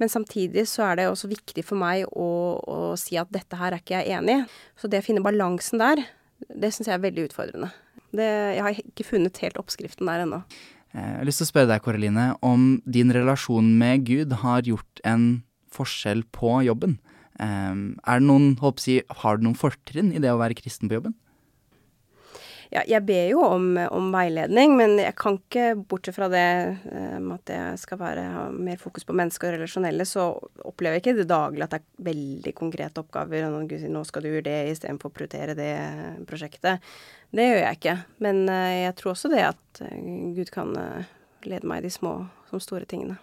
[0.00, 2.30] Men samtidig så er det også viktig for meg å,
[2.62, 4.48] å si at dette her er ikke jeg enig i.
[4.80, 6.06] Så det å finne balansen der,
[6.48, 7.70] det syns jeg er veldig utfordrende.
[8.16, 10.42] Det, jeg har ikke funnet helt oppskriften der ennå.
[10.94, 14.66] Eh, jeg har lyst til å spørre deg, Karoline, om din relasjon med Gud har
[14.66, 15.44] gjort en
[15.74, 16.98] forskjell på jobben.
[17.38, 20.98] Eh, er det noen, jeg, har du noen fortrinn i det å være kristen på
[20.98, 21.16] jobben?
[22.70, 26.42] Ja, jeg ber jo om, om, veiledning, men jeg kan ikke, bortsett fra det
[26.86, 30.28] um, at jeg skal være, ha mer fokus på mennesker og relasjonelle, så
[30.68, 33.48] opplever jeg ikke det daglig at det er veldig konkrete oppgaver.
[33.48, 35.72] Og nå skal du gjøre det istedenfor å prioritere det
[36.30, 36.92] prosjektet.
[37.34, 37.96] Det gjør jeg ikke.
[38.22, 39.98] Men uh, jeg tror også det at uh,
[40.38, 40.70] Gud kan
[41.42, 42.20] lede meg i de små
[42.52, 43.18] som store tingene.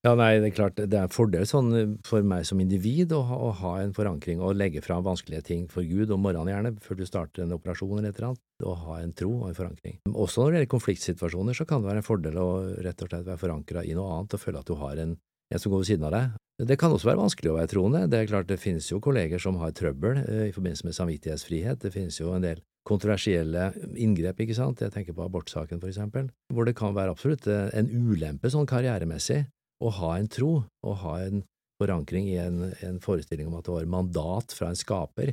[0.00, 3.18] Ja, nei, det er klart det er en fordel sånn for meg som individ å
[3.20, 6.96] å ha en forankring og legge fram vanskelige ting for Gud om morgenen gjerne, før
[6.96, 9.98] du starter en operasjon eller et eller annet, å ha en tro og en forankring.
[10.08, 12.48] Også når det gjelder konfliktsituasjoner, så kan det være en fordel å
[12.80, 15.14] rett og slett være forankra i noe annet og føle at du har en,
[15.52, 16.40] en som går ved siden av deg.
[16.72, 18.02] Det kan også være vanskelig å være troende.
[18.08, 21.84] Det er klart det finnes jo kolleger som har trøbbel eh, i forbindelse med samvittighetsfrihet.
[21.84, 23.68] Det finnes jo en del kontroversielle
[24.00, 24.80] inngrep, ikke sant.
[24.80, 28.68] Jeg tenker på abortsaken, for eksempel, hvor det kan være absolutt eh, en ulempe sånn
[28.68, 29.44] karrieremessig
[29.80, 30.52] å ha en tro,
[30.86, 31.44] å ha en
[31.80, 35.32] forankring i en, en, forestilling om at det var mandat fra en skaper.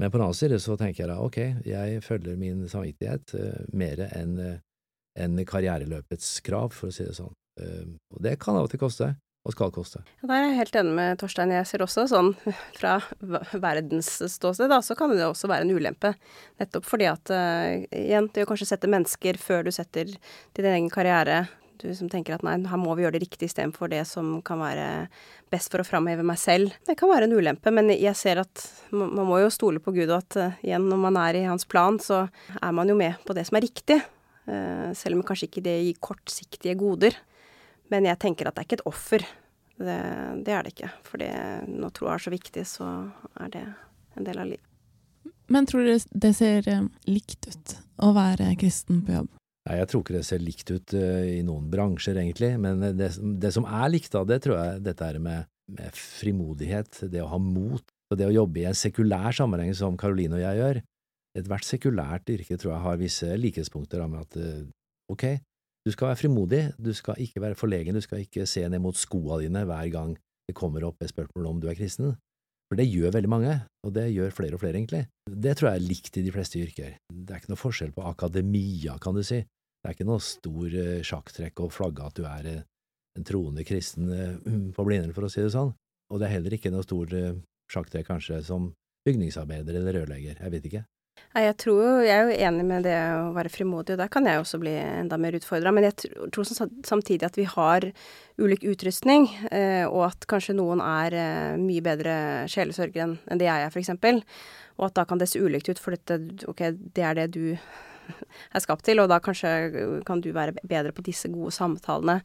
[0.00, 3.66] Men på den annen side så tenker jeg da ok, jeg følger min samvittighet uh,
[3.76, 4.54] mer enn uh,
[5.20, 7.34] en karriereløpets krav, for å si det sånn.
[7.60, 9.12] Uh, og det kan av og til koste,
[9.44, 10.00] og skal koste.
[10.22, 11.52] Ja, Der er jeg helt enig med Torstein.
[11.52, 12.32] Jeg ser også sånn
[12.78, 12.96] fra
[13.52, 14.08] verdens
[14.40, 16.14] da, så kan det også være en ulempe.
[16.62, 20.72] Nettopp fordi at uh, igjen, det å kanskje sette mennesker før du setter til din
[20.72, 21.44] egen karriere
[21.80, 24.60] du som tenker at nei, her må vi gjøre det riktig istedenfor det som kan
[24.62, 24.86] være
[25.52, 26.74] best for å framheve meg selv.
[26.86, 30.08] Det kan være en ulempe, men jeg ser at man, må jo stole på Gud,
[30.08, 32.24] og at uh, igjen, når man er i hans plan, så
[32.60, 34.00] er man jo med på det som er riktig.
[34.48, 37.16] Uh, selv om kanskje ikke det gir kortsiktige goder.
[37.92, 39.26] Men jeg tenker at det er ikke et offer.
[39.74, 39.98] Det,
[40.46, 40.92] det er det ikke.
[41.06, 41.24] For
[41.68, 42.92] når tro er så viktig, så
[43.42, 43.66] er det
[44.14, 44.70] en del av livet.
[45.46, 49.32] Men tror du det ser eh, likt ut å være kristen på jobb?
[49.64, 53.14] Nei, Jeg tror ikke det ser likt ut uh, i noen bransjer, egentlig, men det,
[53.40, 57.30] det, som er likt av det, tror jeg dette er med, med, frimodighet, det å
[57.32, 60.82] ha mot, og det å jobbe i en sekulær sammenheng som Karoline og jeg gjør.
[61.40, 64.60] Ethvert sekulært yrke tror jeg har visse likhetspunkter med at uh,
[65.14, 65.26] ok,
[65.84, 68.96] du skal være frimodig, du skal ikke være forlegen, du skal ikke se ned mot
[68.96, 70.14] skoa dine hver gang
[70.48, 72.14] det kommer opp et spørsmål om du er kristen.
[72.74, 73.52] For det gjør veldig mange,
[73.86, 75.04] og det gjør flere og flere, egentlig.
[75.30, 76.96] Det tror jeg er likt i de fleste yrker.
[77.06, 79.38] Det er ikke noe forskjell på akademia, kan du si.
[79.46, 82.64] Det er ikke noe stor eh, sjakktrekk å flagge at du er eh,
[83.14, 84.34] en troende kristen eh,
[84.74, 85.70] på Blindern, for å si det sånn.
[86.10, 87.14] Og det er heller ikke noe stor
[87.70, 88.72] sjakktrekk kanskje som
[89.06, 90.82] bygningsarbeider eller rørlegger, jeg vet ikke.
[91.34, 94.38] Jeg, tror, jeg er jo enig med det å være frimodig, og der kan jeg
[94.38, 95.72] også bli enda mer utfordra.
[95.74, 97.88] Men jeg tror samtidig at vi har
[98.38, 99.26] ulik utrustning,
[99.90, 102.14] og at kanskje noen er mye bedre
[102.50, 104.22] sjelesørger enn det jeg er, f.eks.
[104.78, 106.20] Og at da kan det se ulikt ut, for dette,
[106.50, 107.44] ok, det er det du
[108.54, 109.50] er skapt til, og da kanskje
[110.06, 112.20] kan du være bedre på disse gode samtalene.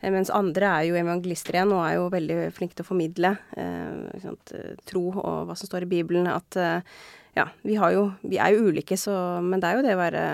[0.00, 3.34] Eh, mens andre er jo evangelister igjen og er jo veldig flinke til å formidle
[3.56, 4.54] eh, sant,
[4.88, 6.30] tro og hva som står i Bibelen.
[6.30, 7.00] At eh,
[7.36, 9.14] ja, vi, jo, vi er jo ulike, så,
[9.44, 10.24] men det er jo det å være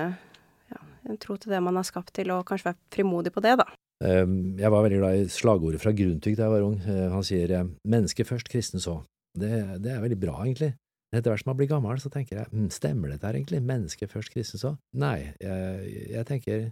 [0.72, 0.80] ja,
[1.22, 3.68] tro til det man er skapt til, og kanskje være frimodig på det, da.
[4.04, 6.80] Ehm, jeg var veldig glad i slagordet fra Grundtvig da jeg var ung.
[6.84, 7.52] Eh, han sier
[7.84, 9.04] 'menneske først, kristen så'.
[9.38, 10.74] Det, det er veldig bra, egentlig.
[11.14, 14.08] Etter hvert som man blir gammel, så tenker jeg hm, stemmer dette her egentlig, menneske
[14.08, 14.76] først, kristen så?
[14.92, 16.70] Nei, jeg, jeg tenker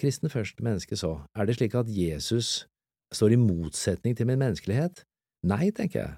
[0.00, 1.26] kristen først, menneske så.
[1.36, 2.66] Er det slik at Jesus
[3.12, 5.04] står i motsetning til min menneskelighet?
[5.44, 6.12] Nei, tenker jeg.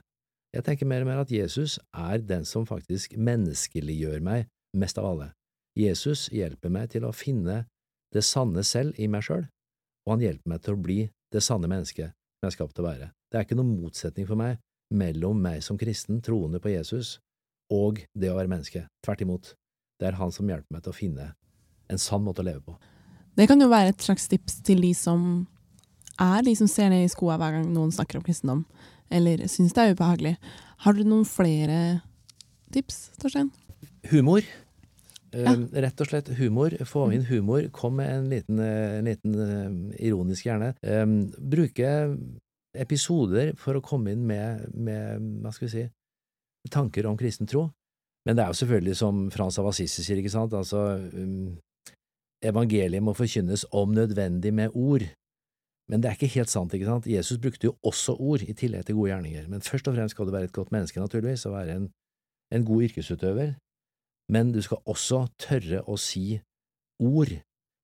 [0.54, 5.08] Jeg tenker mer og mer at Jesus er den som faktisk menneskeliggjør meg mest av
[5.10, 5.30] alle.
[5.76, 7.64] Jesus hjelper meg til å finne
[8.14, 9.44] det sanne selv i meg sjøl,
[10.06, 10.98] og han hjelper meg til å bli
[11.34, 13.10] det sanne mennesket som jeg er skapt til å være.
[13.28, 14.60] Det er ikke noen motsetning for meg
[14.94, 17.18] mellom meg som kristen, troende på Jesus,
[17.72, 18.86] og det å være menneske.
[19.04, 19.52] Tvert imot.
[19.98, 21.30] Det er han som hjelper meg til å finne
[21.90, 22.76] en sann måte å leve på.
[23.36, 25.46] Det kan jo være et slags tips til de som
[26.22, 28.62] er de som ser ned i skoa hver gang noen snakker om kristendom,
[29.10, 30.36] eller syns det er ubehagelig.
[30.84, 31.80] Har du noen flere
[32.74, 33.50] tips, Torstein?
[34.10, 34.46] Humor.
[35.36, 35.52] Ja.
[35.52, 36.74] Uh, rett og slett humor.
[36.88, 37.66] Få inn humor.
[37.74, 40.74] Kom med en liten, en liten uh, ironisk hjerne.
[41.36, 41.92] bruke
[42.76, 45.84] episoder for å komme inn med, med, hva skal vi si,
[46.72, 47.68] tanker om kristen tro.
[48.26, 51.54] Men det er jo selvfølgelig som Frans av Assisi sier, ikke sant, altså um,
[52.44, 55.06] evangeliet må forkynnes om nødvendig med ord.
[55.90, 57.06] Men det er ikke helt sant, ikke sant?
[57.06, 59.46] Jesus brukte jo også ord i tillegg til gode gjerninger.
[59.50, 61.90] Men først og fremst skal du være et godt menneske, naturligvis, og være en,
[62.54, 63.52] en god yrkesutøver.
[64.32, 66.40] Men du skal også tørre å si
[67.02, 67.30] ord.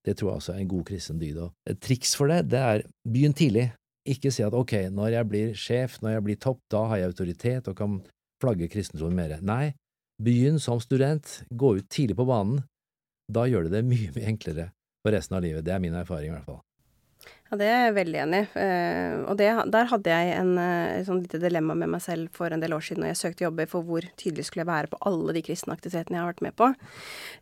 [0.02, 1.38] Det tror jeg altså er en god kristen dyd.
[1.70, 3.68] Et triks for det, det er begynn tidlig.
[4.08, 7.12] Ikke si at ok, når jeg blir sjef, når jeg blir topp, da har jeg
[7.12, 8.00] autoritet og kan
[8.42, 9.36] flagge kristentroen mer.
[9.46, 9.76] Nei,
[10.18, 12.64] begynn som student, gå ut tidlig på banen.
[13.30, 14.72] Da gjør det det mye, mye enklere
[15.06, 15.62] for resten av livet.
[15.62, 16.62] Det er min erfaring, i hvert fall.
[17.52, 18.46] Ja, det er jeg veldig enig i.
[18.56, 20.52] Uh, og det, der hadde jeg en
[21.04, 23.68] sånn lite dilemma med meg selv for en del år siden når jeg søkte jobber,
[23.68, 26.56] for hvor tydelig skulle jeg være på alle de kristne aktivitetene jeg har vært med
[26.56, 26.70] på.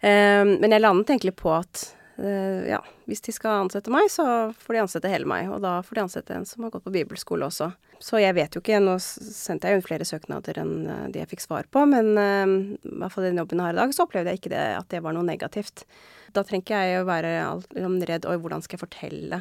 [0.03, 1.87] Uh, men jeg landet egentlig på at
[2.21, 2.77] ja,
[3.09, 5.47] hvis de skal ansette meg, så får de ansette hele meg.
[5.49, 7.71] Og da får de ansette en som har gått på bibelskole også.
[8.01, 11.43] Så jeg vet jo ikke, nå sendte jeg jo flere søknader enn de jeg fikk
[11.45, 14.41] svar på, men i hvert fall den jobben jeg har i dag, så opplevde jeg
[14.41, 15.85] ikke det, at det var noe negativt.
[16.35, 17.31] Da trenger ikke jeg å være
[17.75, 19.41] liksom, redd Oi, hvordan skal jeg fortelle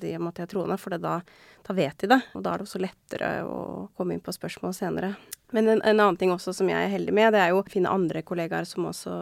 [0.00, 0.78] de om at jeg er troende?
[0.80, 1.18] For da,
[1.66, 2.20] da, vet de det.
[2.36, 3.58] Og da er det også lettere å
[3.98, 5.12] komme inn på spørsmål senere.
[5.52, 7.68] Men en, en, annen ting også som jeg er heldig med, det er jo å
[7.68, 9.12] finne andre kollegaer som også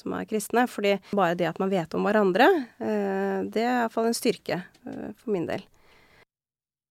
[0.00, 0.66] som er kristne.
[0.68, 5.10] Fordi bare det at man vet om hverandre, eh, det er iallfall en styrke eh,
[5.16, 5.64] for min del.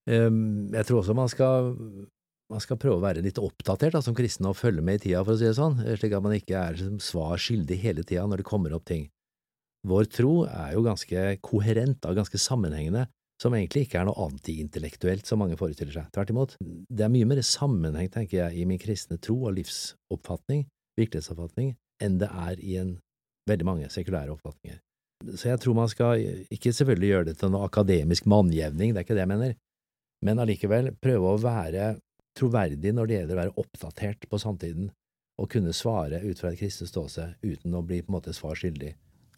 [0.08, 1.74] Um, jeg tror også man skal
[2.48, 5.24] man skal prøve å være litt oppdatert da, som kristen og følge med i tida,
[5.26, 8.42] for å si det sånn, slik at man ikke er svar skyldig hele tida når
[8.42, 9.10] det kommer opp ting.
[9.88, 13.06] Vår tro er jo ganske koherent og ganske sammenhengende,
[13.42, 16.08] som egentlig ikke er noe antiintellektuelt som mange forestiller seg.
[16.16, 20.66] Tvert imot, det er mye mer sammenheng, tenker jeg, i min kristne tro og livsoppfatning,
[20.98, 22.96] virkelighetsoppfatning, enn det er i en
[23.48, 24.80] veldig mange sekulære oppfatninger.
[25.36, 29.06] Så jeg tror man skal ikke selvfølgelig gjøre det til noe akademisk mannjevning, det er
[29.06, 29.56] ikke det jeg mener,
[30.26, 31.96] men allikevel prøve å være
[32.38, 34.92] troverdig når det gjelder å være oppdatert på samtiden,
[35.38, 38.58] og kunne svare ut fra et kristent ståsted uten å bli på en måte svar
[38.58, 38.96] skyldig.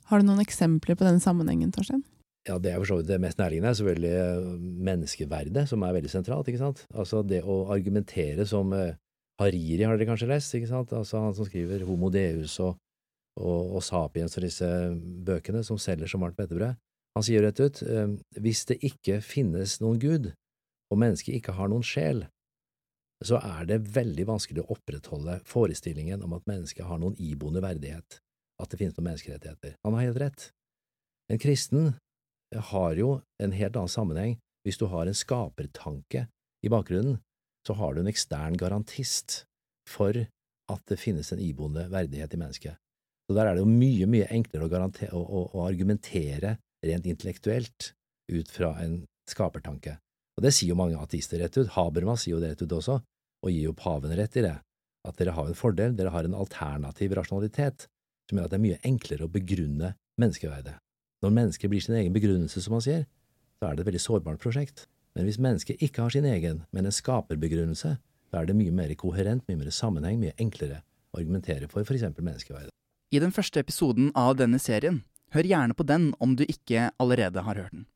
[0.10, 2.06] Har du noen eksempler på denne sammenhengen, Torstein?
[2.48, 5.96] Ja, Det er for så vidt det mest nærliggende, er selvfølgelig eh, menneskeverdet, som er
[5.98, 6.48] veldig sentralt.
[6.48, 6.86] ikke sant?
[6.96, 8.96] Altså det å argumentere som uh,
[9.42, 10.94] Hariri har dere kanskje lest, ikke sant?
[10.96, 12.80] Altså han som skriver Homo Deus og,
[13.38, 14.70] og, og Sapiens og disse
[15.28, 16.80] bøkene som selger som varmt bettebrød.
[17.18, 20.32] Han sier rett ut uh, hvis det ikke finnes noen gud,
[20.90, 22.26] og mennesket ikke har noen sjel,
[23.26, 28.20] så er det veldig vanskelig å opprettholde forestillingen om at mennesket har noen iboende verdighet
[28.60, 29.76] at det finnes noen menneskerettigheter.
[29.84, 30.50] Han har helt rett.
[31.32, 31.94] En kristen
[32.72, 34.38] har jo en helt annen sammenheng.
[34.66, 36.26] Hvis du har en skapertanke
[36.66, 37.20] i bakgrunnen,
[37.68, 39.44] så har du en ekstern garantist
[39.88, 40.16] for
[40.70, 42.80] at det finnes en iboende verdighet i mennesket.
[43.30, 47.92] Så der er det jo mye, mye enklere å, å, å, argumentere rent intellektuelt
[48.32, 50.00] ut fra en skapertanke.
[50.40, 51.74] Og det sier jo mange ateister rett ut.
[51.76, 52.94] Habermas sier jo det rett ut også,
[53.44, 54.54] og gir jo paven rett i det,
[55.04, 57.90] at dere har en fordel, dere har en alternativ rasjonalitet
[58.30, 59.90] som gjør at det er mye enklere å begrunne
[60.22, 60.78] menneskeverdet.
[61.20, 63.04] Når mennesket blir sin egen begrunnelse, som man sier,
[63.60, 64.86] så er det et veldig sårbart prosjekt.
[65.18, 67.98] Men hvis mennesket ikke har sin egen, men en skaperbegrunnelse,
[68.32, 72.08] da er det mye mer koherent, mye mer sammenheng, mye enklere å argumentere for f.eks.
[72.16, 72.72] menneskeverdet.
[73.12, 75.04] I den første episoden av denne serien,
[75.36, 77.90] hør gjerne på den om du ikke allerede har hørt den.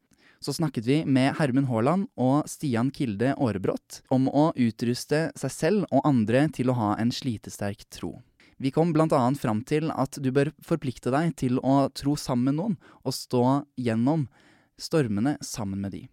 [0.43, 5.85] Så snakket vi med Hermund Haaland og Stian Kilde Aarebrot om å utruste seg selv
[5.87, 8.17] og andre til å ha en slitesterk tro.
[8.59, 9.21] Vi kom bl.a.
[9.39, 12.75] fram til at du bør forplikte deg til å tro sammen med noen,
[13.07, 13.43] og stå
[13.79, 14.27] gjennom
[14.75, 16.03] stormene sammen med de.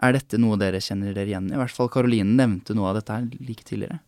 [0.00, 1.58] Er dette noe dere kjenner dere igjen i?
[1.58, 3.98] Hvert fall Karoline nevnte noe av dette her like tidligere.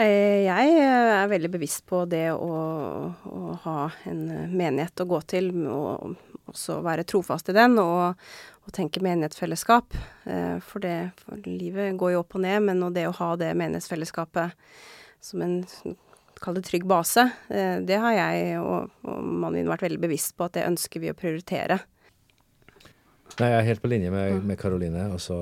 [0.00, 2.52] Eh, jeg er veldig bevisst på det å,
[3.12, 6.14] å, ha en menighet å gå til, og
[6.48, 8.16] også være trofast i den, og,
[8.64, 9.98] og tenke menighetsfellesskap.
[10.24, 13.52] Eh, for, det, for livet går jo opp og ned, men det å ha det
[13.60, 14.56] menighetsfellesskapet
[15.22, 15.60] som en
[16.42, 17.28] det trygg base.
[17.52, 21.04] Eh, det har jeg og, og mannen min vært veldig bevisst på at det ønsker
[21.04, 21.78] vi å prioritere.
[23.40, 25.06] Nei, Jeg er helt på linje med Karoline.
[25.14, 25.36] Altså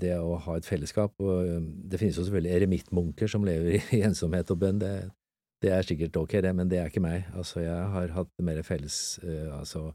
[0.00, 1.14] det å ha et fellesskap.
[1.22, 4.80] og Det finnes jo selvfølgelig eremittmunker som lever i ensomhet og bønn.
[4.82, 4.94] Det,
[5.62, 7.28] det, er sikkert ok, det, men det er ikke meg.
[7.36, 9.90] Altså Jeg har hatt mer felles uh, altså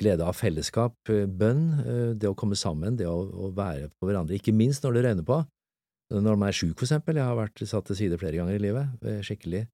[0.00, 4.08] glede av fellesskap, uh, bønn, uh, det å komme sammen, det å, å, være på
[4.08, 4.38] hverandre.
[4.40, 5.42] Ikke minst når det regner på.
[6.10, 7.20] Når man er sjuk, for eksempel.
[7.20, 9.68] Jeg har vært satt til side flere ganger i livet, skikkelig.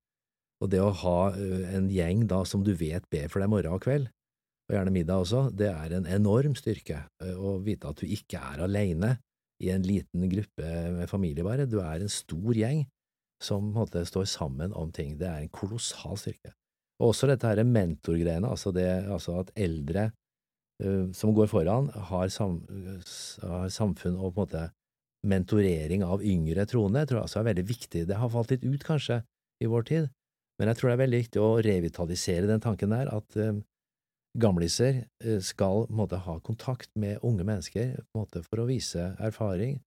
[0.60, 3.80] Og det å ha en gjeng da som du vet ber for deg morgen og
[3.86, 4.10] kveld,
[4.66, 8.64] og gjerne middag også, det er en enorm styrke å vite at du ikke er
[8.66, 9.12] alene
[9.62, 11.68] i en liten gruppe med familie, bare.
[11.70, 12.84] Du er en stor gjeng
[13.42, 15.16] som på en måte står sammen om ting.
[15.20, 16.52] Det er en kolossal styrke.
[17.00, 20.08] Og også dette her mentorgreiene, altså, det, altså at eldre
[20.82, 22.62] uh, som går foran, har, sam,
[23.42, 24.66] har, samfunn og på en måte
[25.26, 28.04] mentorering av yngre troende, tror jeg altså er veldig viktig.
[28.08, 29.22] Det har falt litt ut, kanskje,
[29.64, 30.08] i vår tid,
[30.60, 33.56] men jeg tror det er veldig viktig å revitalisere den tanken der, at uh,
[34.38, 39.78] gamliser eh, skal måte, ha kontakt med unge mennesker måte, for å vise erfaring,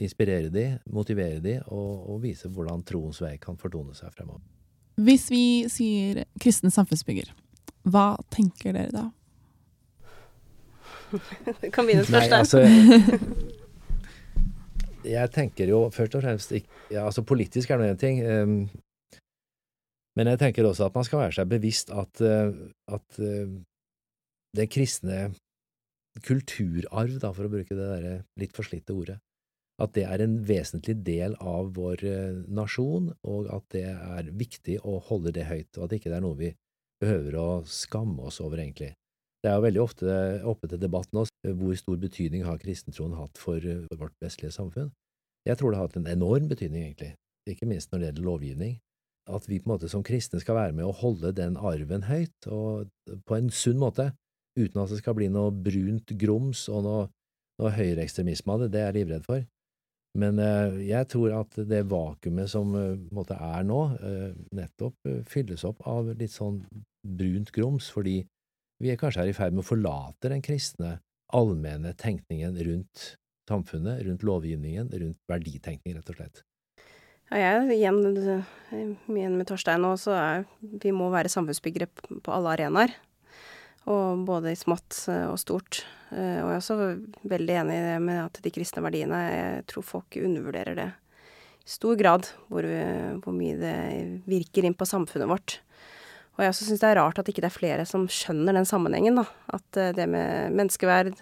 [0.00, 4.42] inspirere de, motivere de, og, og vise hvordan troens vei kan fortone seg fremover.
[5.00, 7.32] Hvis vi sier kristen samfunnsbygger,
[7.88, 9.06] hva tenker dere da?
[11.60, 12.38] Du kan begynne først, da.
[12.44, 12.60] altså,
[15.16, 18.60] jeg tenker jo først og fremst ikke ja, altså Politisk er nå én ting, um,
[20.18, 22.52] men jeg tenker også at man skal være seg bevisst at, uh,
[22.90, 23.50] at uh,
[24.56, 25.18] den kristne
[26.26, 29.20] kulturarv, da, for å bruke det der litt forslitte ordet,
[29.80, 34.80] at det er en vesentlig del av vår uh, nasjon, og at det er viktig
[34.84, 36.50] å holde det høyt, og at det ikke er noe vi
[37.00, 38.92] behøver å skamme oss over, egentlig.
[39.40, 40.14] Det er jo veldig ofte
[40.50, 41.24] oppe til debatt nå
[41.56, 43.64] hvor stor betydning har kristentroen hatt for
[43.96, 44.90] vårt vestlige samfunn.
[45.48, 47.14] Jeg tror det har hatt en enorm betydning, egentlig,
[47.48, 48.74] ikke minst når det gjelder lovgivning.
[49.32, 52.50] At vi på en måte som kristne skal være med å holde den arven høyt,
[52.52, 52.90] og
[53.24, 54.10] på en sunn måte,
[54.58, 57.06] uten at det skal bli noe brunt grums og noe,
[57.60, 59.44] noe høyreekstremisme av det, det er jeg livredd for.
[60.18, 65.62] Men eh, jeg tror at det vakuumet som eh, måte, er nå, eh, nettopp fylles
[65.68, 66.58] opp av litt sånn
[67.06, 68.18] brunt grums, fordi
[68.82, 70.98] vi er kanskje her i ferd med å forlate den kristne,
[71.36, 73.12] allmenne tenkningen rundt
[73.50, 76.42] samfunnet, rundt lovgivningen, rundt verditenkning, rett og slett.
[77.30, 78.00] Ja, jeg igjen
[78.74, 81.86] igjen med Torstein nå, så er vi må være samfunnsbyggere
[82.24, 82.96] på alle arenaer.
[83.90, 85.82] Og både i smått eh, og stort.
[86.10, 86.76] Eh, og jeg er også
[87.30, 90.90] veldig enig i det med at de kristne verdiene, jeg tror folk undervurderer det
[91.60, 92.66] i stor grad, hvor,
[93.20, 93.74] hvor mye det
[94.30, 95.58] virker inn på samfunnet vårt.
[96.36, 98.68] Og jeg også syns det er rart at ikke det er flere som skjønner den
[98.68, 99.26] sammenhengen, da.
[99.58, 101.16] At eh, det med menneskeverd,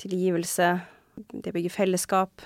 [0.00, 0.68] tilgivelse,
[1.30, 2.42] det å bygge fellesskap,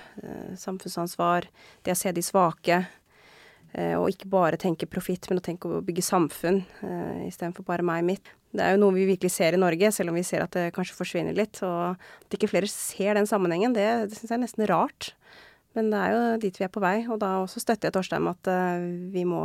[0.61, 1.47] samfunnsansvar,
[1.81, 2.83] det å se de svake,
[3.73, 6.59] og ikke bare tenke profitt, men å tenke å bygge samfunn
[7.25, 8.29] istedenfor bare meg og mitt.
[8.49, 10.71] Det er jo noe vi virkelig ser i Norge, selv om vi ser at det
[10.73, 11.61] kanskje forsvinner litt.
[11.65, 15.11] Og at ikke flere ser den sammenhengen, det, det syns jeg er nesten rart.
[15.77, 18.25] Men det er jo dit vi er på vei, og da også støtter jeg Torstein
[18.25, 19.43] med at uh, vi må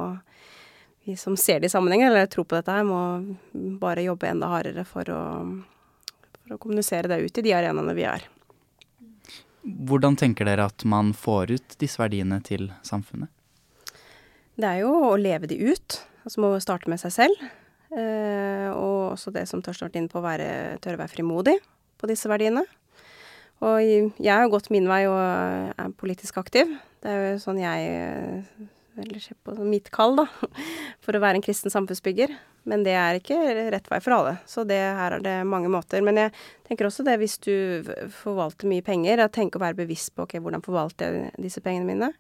[1.04, 3.36] vi som ser det i sammenhengen, eller tror på dette her, må
[3.80, 5.24] bare jobbe enda hardere for å,
[6.40, 8.24] for å kommunisere det ut i de arenaene vi er.
[9.64, 13.28] Hvordan tenker dere at man får ut disse verdiene til samfunnet?
[14.56, 16.00] Det er jo å leve de ut.
[16.24, 17.46] Altså må starte med seg selv.
[17.94, 21.59] Eh, og også det som tør vært inne på, være, tørre å være frimodig
[22.00, 22.64] på disse verdiene.
[23.64, 26.72] Og jeg har jo gått min vei og er politisk aktiv.
[27.04, 28.40] Det er jo sånn jeg
[28.94, 30.26] Eller se på mitt kall, da.
[31.04, 32.35] For å være en kristen samfunnsbygger.
[32.64, 33.37] Men det er ikke
[33.74, 34.37] rett vei for alle.
[34.48, 36.00] Så det, her er det mange måter.
[36.04, 36.33] Men jeg
[36.68, 37.90] tenker også det hvis du
[38.22, 41.90] forvalter mye penger, at tenk å være bevisst på ok, hvordan forvalter jeg disse pengene
[41.90, 42.12] mine.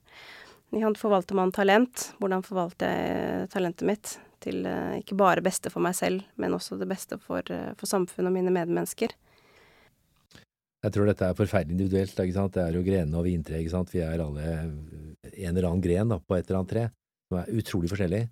[0.98, 2.10] Forvalter man talent?
[2.18, 4.16] Hvordan forvalter jeg talentet mitt?
[4.44, 7.90] Til eh, ikke bare beste for meg selv, men også det beste for, eh, for
[7.90, 9.14] samfunnet og mine medmennesker.
[10.84, 12.18] Jeg tror dette er forferdelig individuelt.
[12.20, 12.52] ikke sant?
[12.54, 13.56] Det er jo grenene og vintre.
[13.56, 16.84] Vi er alle en eller annen gren da, på et eller annet tre,
[17.30, 18.22] som er utrolig forskjellig.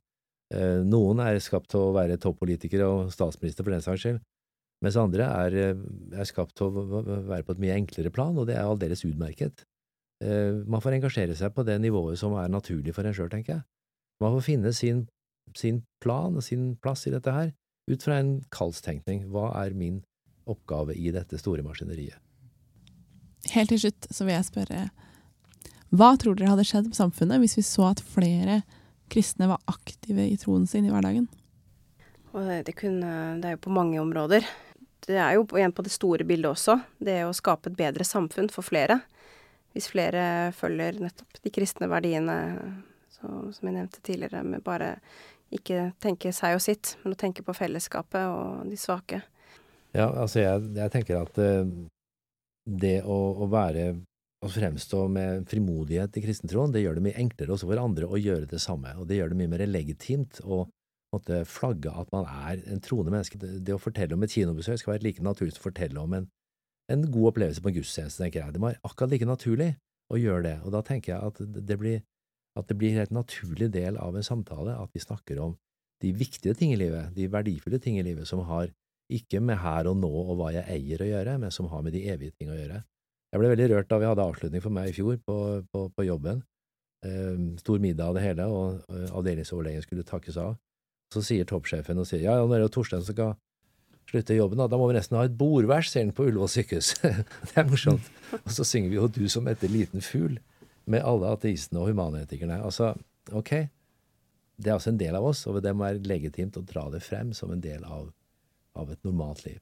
[0.52, 4.20] Eh, noen er skapt til å være toppolitiker og statsminister for den saks skyld,
[4.84, 5.56] mens andre er,
[6.12, 9.64] er skapt til å være på et mye enklere plan, og det er aldeles utmerket.
[10.22, 13.62] Man får engasjere seg på det nivået som er naturlig for en sjøl, tenker jeg.
[14.22, 15.00] Man får finne sin
[15.58, 17.52] sin plan og sin plass i dette her,
[17.90, 19.26] ut fra en kallstenkning.
[19.32, 20.00] Hva er min
[20.48, 22.18] oppgave i dette store maskineriet?
[23.52, 24.82] Helt til slutt så vil jeg spørre,
[25.92, 28.62] hva tror dere hadde skjedd på samfunnet hvis vi så at flere
[29.12, 31.26] kristne var aktive i troen sin i hverdagen?
[32.32, 34.46] Det, kunne, det er jo på mange områder.
[35.04, 36.78] Det er jo igjen på det store bildet også.
[36.96, 39.02] Det å skape et bedre samfunn for flere.
[39.76, 42.38] Hvis flere følger nettopp de kristne verdiene,
[43.22, 44.96] så, som jeg nevnte tidligere, med bare
[45.52, 49.22] ikke tenke seg og sitt, men å tenke på fellesskapet og de svake.
[49.92, 51.68] Ja, altså jeg, jeg tenker at uh,
[52.64, 53.90] det å, å, være
[54.42, 58.20] å fremstå med frimodighet i kristentroen, det gjør det mye enklere også for andre å
[58.20, 60.64] gjøre det samme, og det gjør det mye mer legitimt å
[61.12, 63.36] måtte flagge at man er en troende menneske.
[63.40, 66.16] Det, det, å fortelle om et kinobesøk skal være like naturlig som å fortelle om
[66.16, 66.30] en,
[66.92, 68.54] en god opplevelse på en gudstjeneste, tenker jeg.
[68.54, 69.74] Det må være akkurat like naturlig
[70.12, 72.00] å gjøre det, og da tenker jeg at det blir
[72.58, 75.56] at det blir en helt naturlig del av en samtale at vi snakker om
[76.02, 78.72] de viktige ting i livet, de verdifulle ting i livet som har
[79.12, 81.94] ikke med her og nå og hva jeg eier å gjøre, men som har med
[81.94, 82.80] de evige ting å gjøre.
[83.32, 85.36] Jeg ble veldig rørt da vi hadde avslutning for meg i fjor på,
[85.72, 86.42] på, på jobben.
[87.06, 90.58] Eh, stor middag av det hele, og eh, avdelingsoverlegen skulle takkes av.
[91.12, 93.34] Så sier toppsjefen og sier ja, ja, nå er det Torstein som skal
[94.10, 94.68] slutte jobben, da.
[94.68, 96.94] da må vi nesten ha et bordvers, ser han på Ullevål sykehus.
[97.48, 98.08] det er morsomt.
[98.44, 100.38] Og så synger vi jo Du som etter liten fugl
[100.90, 102.58] med alle ateistene og humanetikerne.
[102.64, 102.92] Altså,
[103.30, 103.52] ok,
[104.56, 107.02] det er altså en del av oss, og det må være legitimt å dra det
[107.04, 108.10] frem som en del av
[108.78, 109.60] av et normalt liv.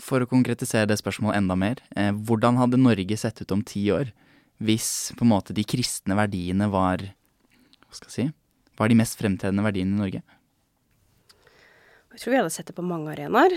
[0.00, 3.86] For å konkretisere det spørsmålet enda mer, eh, hvordan hadde Norge sett ut om ti
[3.90, 4.12] år
[4.60, 7.02] hvis på en måte de kristne verdiene var
[7.84, 8.32] Hva skal jeg si
[8.76, 10.22] Var de mest fremtredende verdiene i Norge?
[12.12, 13.52] Jeg tror vi hadde sett det på mange arenaer.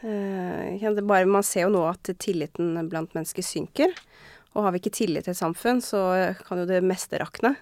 [0.00, 3.92] Eh, bare, man ser jo nå at tilliten blant mennesker synker.
[4.54, 6.00] Og har vi ikke tillit til et samfunn, så
[6.46, 7.54] kan jo det meste rakne.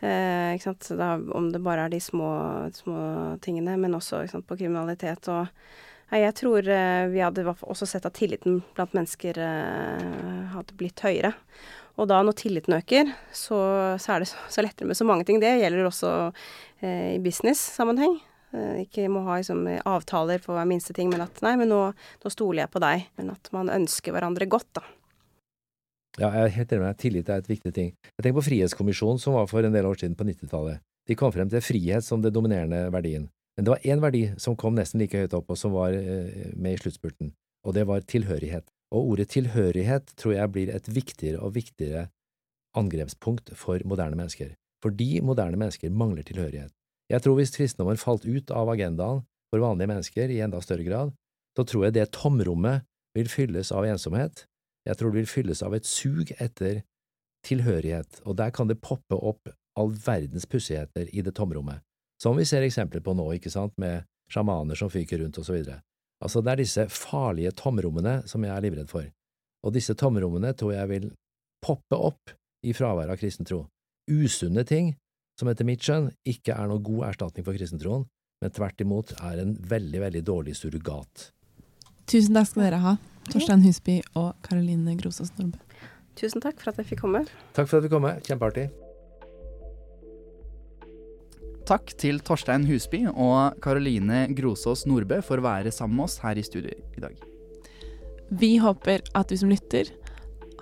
[0.00, 0.88] Eh, ikke sant?
[0.98, 2.30] Da, om det bare er de små,
[2.76, 3.00] små
[3.44, 5.46] tingene, men også sant, på kriminalitet og
[6.06, 11.02] Nei, jeg tror eh, vi hadde også sett at tilliten blant mennesker eh, hadde blitt
[11.02, 11.32] høyere.
[11.98, 13.58] Og da når tilliten øker, så,
[13.98, 15.40] så er det så, så, lettere med så mange ting.
[15.42, 16.12] Det gjelder også
[16.84, 18.20] eh, i business-sammenheng.
[18.54, 21.80] Eh, ikke må ha liksom, avtaler for hver minste ting, men at nei, men nå,
[22.22, 23.08] nå, stoler jeg på deg.
[23.18, 24.84] Men at man ønsker hverandre godt, da.
[26.16, 27.00] Ja, jeg er helt enig med deg.
[27.02, 27.90] Tillit er et viktig ting.
[28.08, 30.80] Jeg tenker på Frihetskommisjonen som var for en del år siden, på 90-tallet.
[31.06, 33.28] De kom frem til frihet som det dominerende verdien.
[33.56, 36.52] Men det var én verdi som kom nesten like høyt opp, og som var eh,
[36.56, 37.32] med i sluttspurten,
[37.64, 38.66] og det var tilhørighet.
[38.94, 42.06] Og ordet tilhørighet tror jeg blir et viktigere og viktigere
[42.76, 44.54] angrepspunkt for moderne mennesker.
[44.84, 46.72] Fordi moderne mennesker mangler tilhørighet.
[47.12, 51.14] Jeg tror hvis kristendommen falt ut av agendaen for vanlige mennesker i enda større grad,
[51.56, 52.84] så tror jeg det tomrommet
[53.16, 54.44] vil fylles av ensomhet.
[54.86, 56.82] Jeg tror det vil fylles av et sug etter
[57.46, 61.82] tilhørighet, og der kan det poppe opp all verdens pussigheter i det tomrommet,
[62.22, 65.54] som vi ser eksempler på nå, ikke sant, med sjamaner som fyker rundt og så
[65.54, 65.80] videre.
[66.24, 69.06] Altså, det er disse farlige tomrommene som jeg er livredd for,
[69.66, 71.08] og disse tomrommene tror jeg vil
[71.64, 72.32] poppe opp
[72.66, 73.66] i fraværet av kristen tro.
[74.10, 74.94] Usunne ting
[75.38, 78.06] som etter mitt skjønn ikke er noen god erstatning for kristentroen,
[78.40, 81.30] men tvert imot er en veldig, veldig dårlig surrogat.
[82.06, 82.96] Tusen takk skal dere ha,
[83.26, 85.58] Torstein Husby og Karoline Grosås Nordbø.
[86.16, 87.24] Tusen takk for at jeg fikk komme.
[87.56, 88.06] Takk for at du kom.
[88.28, 88.68] Kjempeartig.
[91.66, 96.38] Takk til Torstein Husby og Karoline Grosås Nordbø for å være sammen med oss her
[96.38, 97.18] i studio i dag.
[98.30, 99.90] Vi håper at du som lytter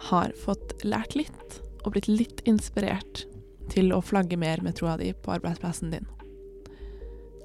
[0.09, 3.27] har fått lært litt og blitt litt inspirert
[3.73, 6.09] til å flagge mer med troa di på arbeidsplassen din.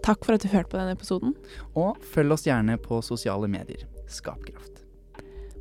[0.10, 1.36] Takk for at du hørte på denne episoden.
[1.78, 3.84] Og følg oss gjerne på sosiale medier.
[4.10, 4.82] Skapkraft.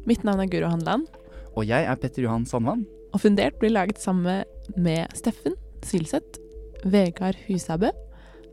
[0.08, 1.04] Mitt navn er Guro Handeland.
[1.52, 2.86] Og jeg er Petter Johan Sandvann.
[3.12, 4.44] Og Fundert blir laget sammen
[4.76, 6.40] med Steffen Silseth,
[6.84, 7.92] Vegard Husabø,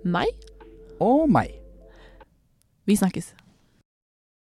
[0.03, 0.31] meg
[0.99, 1.51] Og meg.
[2.87, 3.33] Vi snakkes.